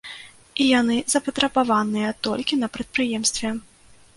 [0.63, 3.49] І яны запатрабаваныя толькі на прадпрыемстве.